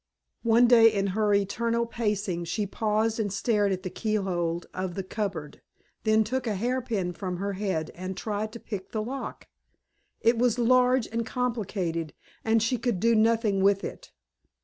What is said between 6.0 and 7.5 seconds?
then took a hairpin from